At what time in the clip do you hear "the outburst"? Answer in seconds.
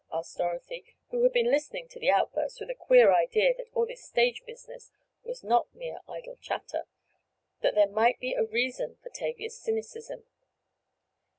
1.99-2.59